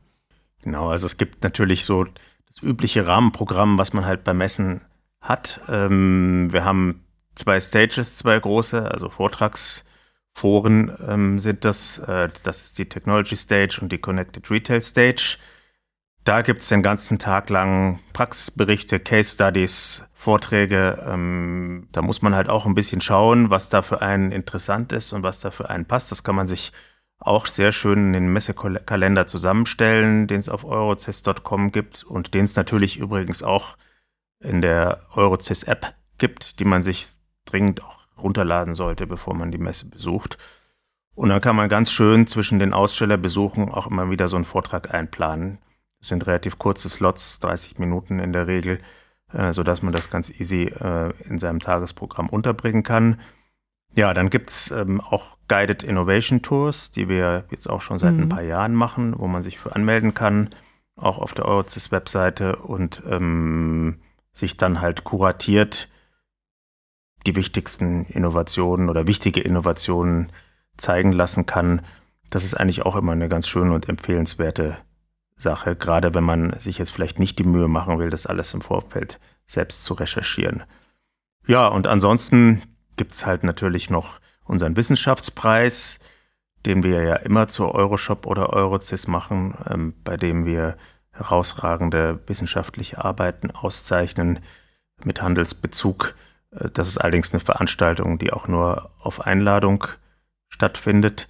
Genau, 0.63 0.89
also 0.89 1.05
es 1.05 1.17
gibt 1.17 1.43
natürlich 1.43 1.86
so 1.86 2.05
das 2.53 2.63
übliche 2.63 3.08
Rahmenprogramm, 3.08 3.77
was 3.77 3.93
man 3.93 4.05
halt 4.05 4.24
bei 4.24 4.34
Messen 4.34 4.81
hat. 5.22 5.62
Ähm, 5.70 6.50
wir 6.51 6.65
haben 6.65 7.05
zwei 7.36 7.60
Stages, 7.60 8.17
zwei 8.17 8.39
große, 8.39 8.91
also 8.91 9.10
Vortragsforen 9.10 10.98
ähm, 11.08 11.39
sind 11.39 11.63
das. 11.65 12.00
Äh, 12.00 12.29
das 12.43 12.62
ist 12.62 12.77
die 12.77 12.89
Technology 12.89 13.38
Stage 13.38 13.79
und 13.81 13.91
die 13.91 14.00
Connected 14.00 14.50
Retail 14.50 14.81
Stage. 14.81 15.38
Da 16.24 16.41
gibt 16.41 16.62
es 16.62 16.70
den 16.70 16.84
ganzen 16.84 17.17
Tag 17.17 17.50
lang 17.50 18.00
Praxisberichte, 18.13 19.00
Case 19.00 19.34
Studies, 19.34 20.05
Vorträge. 20.13 21.03
Ähm, 21.08 21.88
da 21.91 22.01
muss 22.03 22.22
man 22.22 22.36
halt 22.36 22.50
auch 22.50 22.65
ein 22.65 22.75
bisschen 22.75 23.01
schauen, 23.01 23.50
was 23.50 23.70
da 23.70 23.81
für 23.81 24.01
einen 24.01 24.31
interessant 24.31 24.91
ist 24.91 25.13
und 25.13 25.24
was 25.24 25.39
da 25.39 25.50
für 25.50 25.70
einen 25.70 25.86
passt. 25.86 26.12
Das 26.12 26.24
kann 26.24 26.36
man 26.36 26.48
sich 26.48 26.74
auch 27.21 27.45
sehr 27.45 27.71
schön 27.71 28.13
den 28.13 28.33
Messekalender 28.33 29.27
zusammenstellen, 29.27 30.27
den 30.27 30.39
es 30.39 30.49
auf 30.49 30.65
eurocess.com 30.65 31.71
gibt 31.71 32.03
und 32.03 32.33
den 32.33 32.45
es 32.45 32.55
natürlich 32.55 32.97
übrigens 32.97 33.43
auch 33.43 33.77
in 34.39 34.61
der 34.61 35.05
Eurocess 35.15 35.63
App 35.63 35.93
gibt, 36.17 36.59
die 36.59 36.65
man 36.65 36.81
sich 36.81 37.07
dringend 37.45 37.83
auch 37.83 38.01
runterladen 38.17 38.73
sollte, 38.73 39.05
bevor 39.05 39.35
man 39.35 39.51
die 39.51 39.59
Messe 39.59 39.85
besucht. 39.85 40.37
Und 41.13 41.29
dann 41.29 41.41
kann 41.41 41.55
man 41.55 41.69
ganz 41.69 41.91
schön 41.91 42.25
zwischen 42.25 42.57
den 42.57 42.73
Ausstellerbesuchen 42.73 43.69
auch 43.69 43.87
immer 43.87 44.09
wieder 44.09 44.27
so 44.27 44.35
einen 44.35 44.45
Vortrag 44.45 44.93
einplanen. 44.93 45.59
Das 45.99 46.09
sind 46.09 46.25
relativ 46.25 46.57
kurze 46.57 46.89
Slots, 46.89 47.39
30 47.41 47.77
Minuten 47.77 48.19
in 48.19 48.33
der 48.33 48.47
Regel, 48.47 48.79
äh, 49.31 49.53
sodass 49.53 49.83
man 49.83 49.93
das 49.93 50.09
ganz 50.09 50.31
easy 50.31 50.63
äh, 50.63 51.13
in 51.29 51.37
seinem 51.37 51.59
Tagesprogramm 51.59 52.29
unterbringen 52.29 52.81
kann. 52.81 53.19
Ja, 53.93 54.13
dann 54.13 54.29
gibt's 54.29 54.71
ähm, 54.71 55.01
auch 55.01 55.38
Guided 55.48 55.83
Innovation 55.83 56.41
Tours, 56.41 56.91
die 56.91 57.10
wir 57.10 57.45
jetzt 57.51 57.69
auch 57.69 57.81
schon 57.81 58.00
seit 58.00 58.13
mhm. 58.13 58.24
ein 58.24 58.29
paar 58.29 58.41
Jahren 58.41 58.74
machen, 58.74 59.13
wo 59.17 59.27
man 59.27 59.43
sich 59.43 59.60
für 59.60 59.75
anmelden 59.75 60.13
kann, 60.13 60.50
auch 60.95 61.17
auf 61.17 61.33
der 61.33 61.45
Eurozis-Webseite 61.45 62.57
und 62.57 63.03
ähm, 63.10 64.00
sich 64.33 64.55
dann 64.55 64.79
halt 64.79 65.03
kuratiert 65.03 65.89
die 67.27 67.36
wichtigsten 67.36 68.05
Innovationen 68.05 68.89
oder 68.89 69.07
wichtige 69.07 69.41
Innovationen 69.41 70.31
zeigen 70.77 71.12
lassen 71.12 71.45
kann. 71.45 71.81
Das 72.29 72.45
ist 72.45 72.55
eigentlich 72.55 72.83
auch 72.83 72.95
immer 72.95 73.12
eine 73.12 73.29
ganz 73.29 73.48
schöne 73.48 73.74
und 73.74 73.89
empfehlenswerte 73.89 74.77
Sache, 75.36 75.75
gerade 75.75 76.13
wenn 76.13 76.24
man 76.24 76.57
sich 76.60 76.77
jetzt 76.77 76.91
vielleicht 76.91 77.19
nicht 77.19 77.39
die 77.39 77.43
Mühe 77.43 77.67
machen 77.67 78.00
will, 78.00 78.10
das 78.10 78.25
alles 78.25 78.53
im 78.53 78.62
Vorfeld 78.62 79.19
selbst 79.48 79.83
zu 79.83 79.93
recherchieren. 79.95 80.63
Ja, 81.45 81.67
und 81.67 81.88
ansonsten 81.88 82.62
gibt 82.98 83.13
es 83.13 83.25
halt 83.25 83.43
natürlich 83.43 83.89
noch 83.89 84.19
unseren 84.43 84.75
Wissenschaftspreis, 84.75 86.00
den 86.65 86.83
wir 86.83 87.03
ja 87.03 87.15
immer 87.15 87.48
zur 87.48 87.74
Euroshop 87.74 88.25
oder 88.25 88.51
Eurocis 88.53 89.07
machen, 89.07 89.55
ähm, 89.69 89.93
bei 90.03 90.17
dem 90.17 90.45
wir 90.45 90.77
herausragende 91.12 92.19
wissenschaftliche 92.27 93.03
Arbeiten 93.03 93.51
auszeichnen 93.51 94.39
mit 95.03 95.21
Handelsbezug. 95.21 96.15
Äh, 96.51 96.69
das 96.71 96.88
ist 96.88 96.98
allerdings 96.98 97.33
eine 97.33 97.39
Veranstaltung, 97.39 98.19
die 98.19 98.31
auch 98.31 98.48
nur 98.48 98.91
auf 99.00 99.21
Einladung 99.21 99.88
stattfindet. 100.50 101.27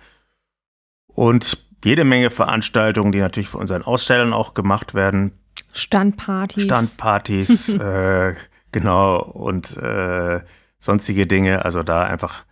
Und 1.07 1.57
jede 1.83 2.03
Menge 2.03 2.31
Veranstaltungen, 2.31 3.11
die 3.11 3.19
natürlich 3.19 3.49
von 3.49 3.61
unseren 3.61 3.83
Ausstellern 3.83 4.33
auch 4.33 4.53
gemacht 4.53 4.93
werden. 4.93 5.31
Standpartys. 5.73 6.63
Standpartys, 6.63 7.69
äh, 7.75 8.35
genau, 8.71 9.21
und 9.21 9.75
äh, 9.77 10.41
sonstige 10.81 11.25
Dinge. 11.25 11.63
Also 11.63 11.83
da 11.83 12.03
einfach 12.03 12.43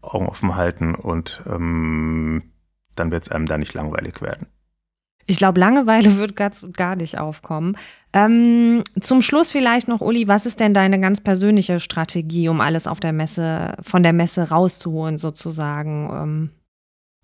Augen 0.00 0.28
offen 0.28 0.54
halten 0.54 0.94
und 0.94 1.42
ähm, 1.46 2.52
dann 2.94 3.10
wird 3.10 3.24
es 3.24 3.32
einem 3.32 3.46
da 3.46 3.58
nicht 3.58 3.74
langweilig 3.74 4.22
werden. 4.22 4.46
Ich 5.26 5.36
glaube, 5.36 5.60
Langeweile 5.60 6.16
wird 6.18 6.36
ganz 6.36 6.64
gar 6.74 6.94
nicht 6.94 7.18
aufkommen. 7.18 7.76
Ähm, 8.12 8.82
zum 9.00 9.20
Schluss 9.20 9.50
vielleicht 9.50 9.88
noch, 9.88 10.00
Uli, 10.00 10.28
was 10.28 10.46
ist 10.46 10.60
denn 10.60 10.72
deine 10.72 11.00
ganz 11.00 11.20
persönliche 11.20 11.80
Strategie, 11.80 12.48
um 12.48 12.60
alles 12.60 12.86
auf 12.86 13.00
der 13.00 13.12
Messe, 13.12 13.76
von 13.82 14.02
der 14.02 14.12
Messe 14.12 14.50
rauszuholen, 14.50 15.18
sozusagen? 15.18 16.10
Ähm 16.12 16.50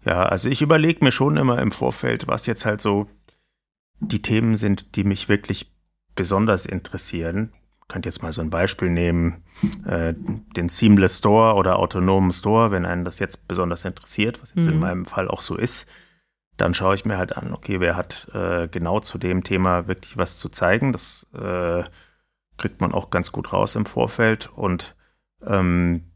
ja, 0.04 0.24
also 0.24 0.48
ich 0.48 0.60
überlege 0.60 1.02
mir 1.02 1.12
schon 1.12 1.36
immer 1.36 1.60
im 1.60 1.72
Vorfeld, 1.72 2.26
was 2.26 2.46
jetzt 2.46 2.66
halt 2.66 2.80
so 2.80 3.06
die 4.00 4.20
Themen 4.20 4.56
sind, 4.56 4.96
die 4.96 5.04
mich 5.04 5.28
wirklich 5.28 5.72
besonders 6.14 6.66
interessieren. 6.66 7.52
Könnte 7.94 8.08
jetzt 8.08 8.24
mal 8.24 8.32
so 8.32 8.40
ein 8.40 8.50
Beispiel 8.50 8.90
nehmen, 8.90 9.44
äh, 9.86 10.14
den 10.56 10.68
Seamless 10.68 11.18
Store 11.18 11.54
oder 11.54 11.78
autonomen 11.78 12.32
Store, 12.32 12.72
wenn 12.72 12.84
einen 12.84 13.04
das 13.04 13.20
jetzt 13.20 13.46
besonders 13.46 13.84
interessiert, 13.84 14.42
was 14.42 14.52
jetzt 14.52 14.66
mhm. 14.66 14.72
in 14.72 14.80
meinem 14.80 15.04
Fall 15.04 15.28
auch 15.28 15.40
so 15.40 15.54
ist, 15.54 15.86
dann 16.56 16.74
schaue 16.74 16.96
ich 16.96 17.04
mir 17.04 17.18
halt 17.18 17.36
an, 17.36 17.54
okay, 17.54 17.78
wer 17.78 17.94
hat 17.94 18.26
äh, 18.34 18.66
genau 18.66 18.98
zu 18.98 19.16
dem 19.16 19.44
Thema 19.44 19.86
wirklich 19.86 20.16
was 20.16 20.38
zu 20.38 20.48
zeigen. 20.48 20.90
Das 20.90 21.24
äh, 21.34 21.84
kriegt 22.56 22.80
man 22.80 22.90
auch 22.90 23.10
ganz 23.10 23.30
gut 23.30 23.52
raus 23.52 23.76
im 23.76 23.86
Vorfeld 23.86 24.50
und 24.56 24.96
ähm, 25.46 26.10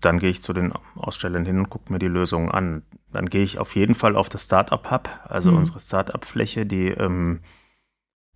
dann 0.00 0.20
gehe 0.20 0.30
ich 0.30 0.42
zu 0.42 0.52
den 0.52 0.72
Ausstellern 0.94 1.44
hin 1.44 1.58
und 1.58 1.70
gucke 1.70 1.92
mir 1.92 1.98
die 1.98 2.06
Lösungen 2.06 2.52
an. 2.52 2.84
Dann 3.12 3.28
gehe 3.28 3.42
ich 3.42 3.58
auf 3.58 3.74
jeden 3.74 3.96
Fall 3.96 4.14
auf 4.14 4.28
das 4.28 4.44
Startup 4.44 4.88
Hub, 4.92 5.08
also 5.24 5.50
mhm. 5.50 5.56
unsere 5.56 5.80
Startup-Fläche, 5.80 6.66
die 6.66 6.86
ähm, 6.86 7.40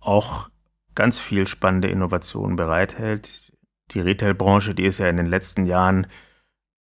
auch 0.01 0.49
ganz 0.95 1.19
viel 1.19 1.47
spannende 1.47 1.89
Innovationen 1.89 2.55
bereithält. 2.55 3.51
Die 3.91 3.99
Retail-Branche, 3.99 4.73
die 4.73 4.85
ist 4.85 4.97
ja 4.97 5.07
in 5.07 5.17
den 5.17 5.27
letzten 5.27 5.65
Jahren 5.65 6.07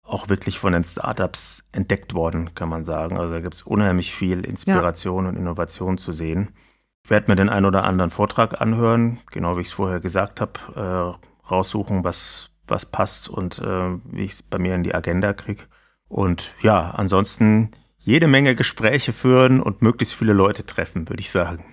auch 0.04 0.30
wirklich 0.30 0.60
von 0.60 0.74
den 0.74 0.84
Startups 0.84 1.64
entdeckt 1.72 2.14
worden, 2.14 2.54
kann 2.54 2.70
man 2.70 2.84
sagen. 2.84 3.18
Also 3.18 3.34
da 3.34 3.40
gibt 3.40 3.56
es 3.56 3.62
unheimlich 3.62 4.14
viel 4.14 4.46
Inspiration 4.46 5.24
ja. 5.24 5.30
und 5.30 5.38
Innovation 5.38 5.98
zu 5.98 6.12
sehen. 6.12 6.50
Ich 7.04 7.10
werde 7.10 7.32
mir 7.32 7.36
den 7.36 7.50
einen 7.50 7.66
oder 7.66 7.84
anderen 7.84 8.12
Vortrag 8.12 8.62
anhören, 8.62 9.20
genau 9.32 9.58
wie 9.58 9.62
ich 9.62 9.68
es 9.68 9.74
vorher 9.74 10.00
gesagt 10.00 10.42
habe, 10.42 10.60
äh, 10.76 11.50
raussuchen, 11.50 12.04
was, 12.04 12.50
was 12.68 12.86
passt 12.86 13.30
und 13.30 13.60
äh, 13.60 13.98
wie 14.06 14.26
ich 14.26 14.34
es 14.34 14.44
bei 14.44 14.58
mir 14.58 14.76
in 14.76 14.84
die 14.84 14.96
Agenda 14.96 15.34
kriege. 15.34 15.64
Und 16.08 16.54
ja, 16.62 16.92
ansonsten 16.92 17.72
jede 17.98 18.28
Menge 18.28 18.56
Gespräche 18.56 19.14
führen 19.14 19.62
und 19.62 19.82
möglichst 19.82 20.16
viele 20.16 20.34
Leute 20.34 20.66
treffen, 20.66 21.10
würde 21.10 21.22
ich 21.22 21.32
sagen. 21.32 21.66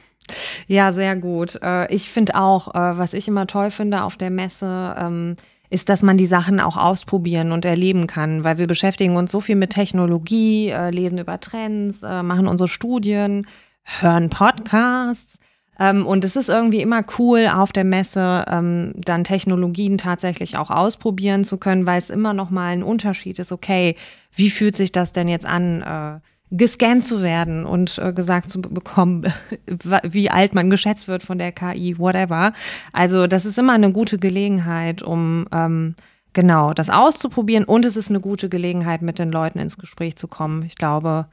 Ja, 0.67 0.93
sehr 0.93 1.17
gut. 1.17 1.59
Äh, 1.63 1.93
ich 1.93 2.11
finde 2.11 2.37
auch, 2.37 2.75
äh, 2.75 2.99
was 2.99 3.13
ich 3.13 3.29
immer 3.29 3.47
toll 3.47 3.71
finde 3.71 4.03
auf 4.03 4.17
der 4.17 4.33
Messe, 4.33 4.95
ähm, 4.99 5.37
ist, 5.71 5.89
dass 5.89 6.03
man 6.03 6.17
die 6.17 6.27
Sachen 6.27 6.59
auch 6.59 6.77
ausprobieren 6.77 7.53
und 7.53 7.65
erleben 7.65 8.07
kann, 8.09 8.43
weil 8.43 8.59
wir 8.59 8.67
beschäftigen 8.67 9.17
uns 9.17 9.31
so 9.31 9.41
viel 9.41 9.55
mit 9.57 9.71
Technologie, 9.71 10.69
äh, 10.69 10.91
lesen 10.91 11.19
über 11.19 11.39
Trends, 11.39 12.01
machen 12.03 12.49
unsere 12.49 12.69
Studien, 12.69 13.47
hören 13.85 14.31
Podcasts. 14.31 15.39
Ähm, 15.79 16.07
und 16.07 16.25
es 16.25 16.35
ist 16.35 16.49
irgendwie 16.49 16.81
immer 16.83 17.03
cool, 17.19 17.49
auf 17.49 17.71
der 17.73 17.85
Messe 17.85 18.45
ähm, 18.49 18.93
dann 18.97 19.23
Technologien 19.23 19.97
tatsächlich 19.97 20.57
auch 20.59 20.71
ausprobieren 20.71 21.45
zu 21.45 21.57
können, 21.57 21.87
weil 21.87 21.99
es 21.99 22.11
immer 22.11 22.35
noch 22.35 22.51
mal 22.51 22.73
ein 22.73 22.83
Unterschied 22.83 23.39
ist, 23.39 23.53
okay, 23.53 23.95
wie 24.35 24.51
fühlt 24.51 24.77
sich 24.77 24.91
das 24.91 25.13
denn 25.13 25.29
jetzt 25.29 25.47
an, 25.47 26.21
gescannt 26.51 27.05
zu 27.05 27.23
werden 27.23 27.65
und 27.65 27.99
äh, 27.99 28.13
gesagt 28.13 28.51
zu 28.51 28.61
bekommen, 28.61 29.33
wie 30.03 30.31
alt 30.31 30.55
man 30.55 30.71
geschätzt 30.71 31.09
wird 31.09 31.23
von 31.23 31.39
der 31.39 31.53
KI, 31.53 31.99
whatever. 31.99 32.53
Also 32.93 33.27
das 33.27 33.45
ist 33.45 33.59
immer 33.59 33.75
eine 33.75 33.93
gute 33.93 34.19
Gelegenheit, 34.19 35.03
um 35.03 35.47
ähm, 35.53 35.95
genau 36.33 36.73
das 36.73 36.91
auszuprobieren 36.91 37.65
und 37.65 37.85
es 37.85 37.97
ist 37.97 38.11
eine 38.11 38.21
gute 38.21 38.49
Gelegenheit, 38.49 39.03
mit 39.03 39.19
den 39.19 39.31
Leuten 39.31 39.59
ins 39.59 39.79
Gespräch 39.79 40.17
zu 40.17 40.29
kommen. 40.29 40.65
Ich 40.65 40.77
glaube, 40.77 41.27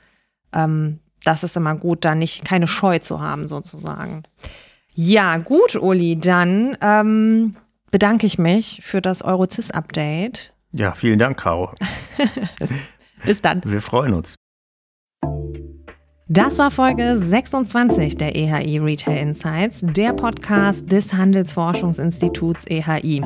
ähm, 0.53 0.99
das 1.23 1.43
ist 1.43 1.57
immer 1.57 1.75
gut, 1.75 2.05
da 2.05 2.15
nicht 2.15 2.45
keine 2.45 2.67
Scheu 2.67 2.99
zu 2.99 3.19
haben 3.19 3.47
sozusagen. 3.47 4.23
Ja, 4.93 5.37
gut, 5.37 5.75
Uli, 5.75 6.19
dann 6.19 6.77
ähm, 6.81 7.55
bedanke 7.91 8.25
ich 8.25 8.37
mich 8.37 8.81
für 8.83 9.01
das 9.01 9.21
Eurozis-Update. 9.21 10.53
Ja, 10.71 10.93
vielen 10.93 11.19
Dank, 11.19 11.39
Caro. 11.39 11.71
Bis 13.25 13.41
dann. 13.41 13.61
Wir 13.65 13.81
freuen 13.81 14.13
uns. 14.13 14.35
Das 16.29 16.57
war 16.57 16.71
Folge 16.71 17.17
26 17.17 18.17
der 18.17 18.35
EHI 18.35 18.79
Retail 18.79 19.17
Insights, 19.17 19.81
der 19.81 20.11
Podcast 20.11 20.91
des 20.91 21.13
Handelsforschungsinstituts 21.13 22.65
EHI. 22.67 23.23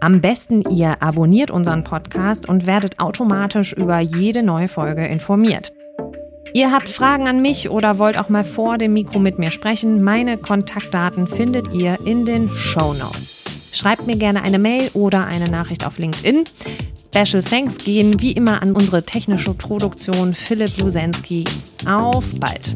Am 0.00 0.20
besten 0.20 0.60
ihr 0.68 1.02
abonniert 1.02 1.50
unseren 1.50 1.82
Podcast 1.82 2.46
und 2.46 2.66
werdet 2.66 3.00
automatisch 3.00 3.72
über 3.72 4.00
jede 4.00 4.42
neue 4.42 4.68
Folge 4.68 5.06
informiert. 5.06 5.72
Ihr 6.52 6.70
habt 6.70 6.90
Fragen 6.90 7.26
an 7.26 7.40
mich 7.40 7.70
oder 7.70 7.98
wollt 7.98 8.18
auch 8.18 8.28
mal 8.28 8.44
vor 8.44 8.76
dem 8.76 8.92
Mikro 8.92 9.18
mit 9.18 9.38
mir 9.38 9.50
sprechen, 9.50 10.02
meine 10.02 10.36
Kontaktdaten 10.36 11.28
findet 11.28 11.72
ihr 11.72 12.00
in 12.04 12.26
den 12.26 12.50
Show 12.50 12.92
Notes. 12.92 13.42
Schreibt 13.72 14.06
mir 14.06 14.16
gerne 14.16 14.42
eine 14.42 14.58
Mail 14.58 14.90
oder 14.92 15.24
eine 15.24 15.48
Nachricht 15.48 15.86
auf 15.86 15.96
LinkedIn. 15.96 16.44
Special 17.14 17.42
Thanks 17.42 17.76
gehen 17.76 18.22
wie 18.22 18.32
immer 18.32 18.62
an 18.62 18.72
unsere 18.72 19.02
technische 19.02 19.52
Produktion 19.52 20.32
Philipp 20.32 20.78
Lusensky. 20.78 21.44
Auf 21.84 22.24
bald! 22.40 22.74